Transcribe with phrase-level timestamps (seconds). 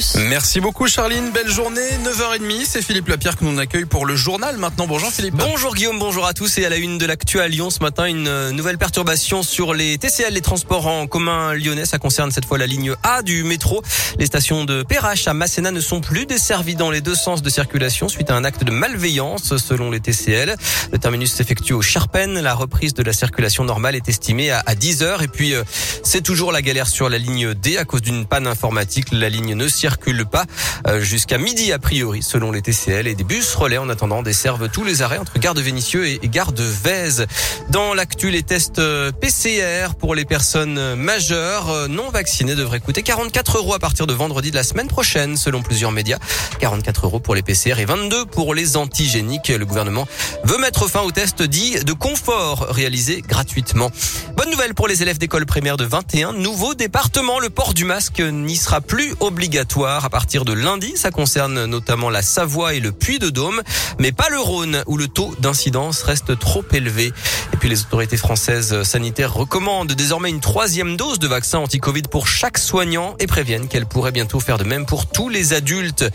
[0.00, 0.16] tous.
[0.28, 4.56] Merci beaucoup Charline, belle journée, 9h30, c'est Philippe Lapierre que nous accueille pour le journal
[4.56, 4.86] maintenant.
[4.86, 5.34] Bonjour Philippe.
[5.34, 8.06] Bonjour Guillaume, bonjour à tous et à la une de l'actu à Lyon ce matin,
[8.06, 12.44] une euh, nouvelle perturbation sur les TCL, les transports en commun lyonnais, ça concerne cette
[12.44, 13.82] fois la ligne A du métro.
[14.18, 17.50] Les stations de Perrache à Masséna ne sont plus desservies dans les deux sens de
[17.50, 20.56] circulation suite à un acte de malveillance selon les TCL.
[20.92, 25.02] Le terminus s'effectue au Charpennes, la reprise de la circulation normale est estimée à 10
[25.02, 25.62] heures et puis euh,
[26.10, 29.12] c'est toujours la galère sur la ligne D à cause d'une panne informatique.
[29.12, 30.44] La ligne ne circule pas
[30.88, 34.68] euh, jusqu'à midi a priori selon les TCL et des bus relais en attendant desservent
[34.68, 37.28] tous les arrêts entre gare de Vénissieux et gare de Vèze.
[37.68, 43.04] Dans l'actu, les tests euh, PCR pour les personnes majeures euh, non vaccinées devraient coûter
[43.04, 46.18] 44 euros à partir de vendredi de la semaine prochaine selon plusieurs médias.
[46.58, 49.46] 44 euros pour les PCR et 22 pour les antigéniques.
[49.46, 50.08] Le gouvernement
[50.42, 53.92] veut mettre fin aux tests dits de confort réalisés gratuitement.
[54.36, 57.40] Bonne nouvelle pour les élèves d'école primaire de 21 nouveaux départements.
[57.40, 60.94] Le port du masque n'y sera plus obligatoire à partir de lundi.
[60.96, 63.60] Ça concerne notamment la Savoie et le Puy-de-Dôme,
[63.98, 67.12] mais pas le Rhône où le taux d'incidence reste trop élevé.
[67.52, 72.26] Et puis les autorités françaises sanitaires recommandent désormais une troisième dose de vaccin anti-Covid pour
[72.26, 76.06] chaque soignant et préviennent qu'elle pourrait bientôt faire de même pour tous les adultes.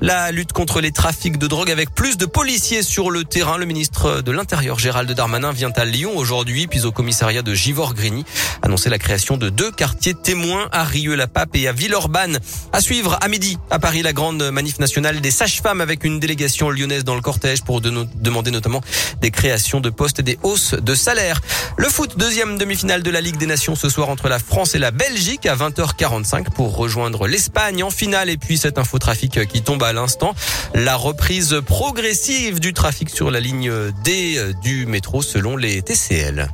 [0.00, 3.58] La lutte contre les trafics de drogue avec plus de policiers sur le terrain.
[3.58, 8.24] Le ministre de l'Intérieur Gérald Darmanin vient à Lyon aujourd'hui, puis au commissariat de Givor-Grigny,
[8.62, 12.38] annoncer la création de deux quartiers témoins à Rieux-la-Pape et à Villeurbanne.
[12.72, 16.70] À suivre à midi à Paris la grande manif nationale des sages-femmes avec une délégation
[16.70, 18.80] lyonnaise dans le cortège pour demander notamment
[19.20, 21.40] des créations de postes et des hausses de salaire.
[21.76, 24.78] Le foot, deuxième demi-finale de la Ligue des Nations ce soir entre la France et
[24.78, 28.30] la Belgique à 20h45 pour rejoindre l'Espagne en finale.
[28.30, 30.34] Et puis cet infotrafic qui tombe à l'instant.
[30.74, 33.72] La reprise progressive du trafic sur la ligne
[34.04, 36.48] D du métro selon les TCL.